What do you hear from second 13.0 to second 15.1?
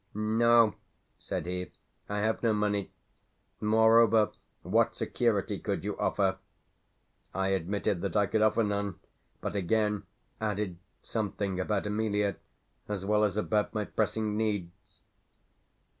well as about my pressing needs.